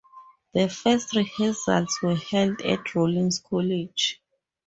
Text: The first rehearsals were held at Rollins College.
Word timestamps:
The 0.55 0.67
first 0.67 1.15
rehearsals 1.15 1.99
were 2.01 2.15
held 2.15 2.59
at 2.63 2.95
Rollins 2.95 3.37
College. 3.37 4.19